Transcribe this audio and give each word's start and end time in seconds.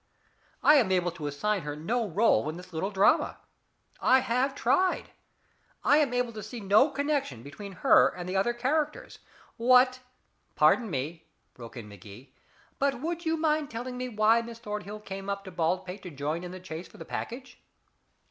I 0.63 0.77
am 0.77 0.91
able 0.91 1.11
to 1.11 1.27
assign 1.27 1.61
her 1.61 1.75
no 1.75 2.09
rôle 2.09 2.49
in 2.49 2.57
this 2.57 2.73
little 2.73 2.89
drama. 2.89 3.37
I 3.99 4.21
have 4.21 4.55
tried. 4.55 5.11
I 5.83 5.97
am 5.97 6.11
able 6.11 6.33
to 6.33 6.41
see 6.41 6.59
no 6.59 6.89
connection 6.89 7.43
between 7.43 7.73
her 7.85 8.07
and 8.07 8.27
the 8.27 8.35
other 8.35 8.51
characters. 8.55 9.19
What" 9.57 9.99
"Pardon 10.55 10.89
me," 10.89 11.27
broke 11.53 11.77
in 11.77 11.87
Magee. 11.87 12.33
"But 12.79 12.99
would 12.99 13.27
you 13.27 13.37
mind 13.37 13.69
telling 13.69 13.95
me 13.95 14.09
why 14.09 14.41
Miss 14.41 14.57
Thornhill 14.57 15.01
came 15.01 15.29
up 15.29 15.43
to 15.43 15.51
Baldpate 15.51 16.01
to 16.01 16.09
join 16.09 16.43
in 16.43 16.49
the 16.49 16.59
chase 16.59 16.87
for 16.87 16.97
the 16.97 17.05
package?" 17.05 17.61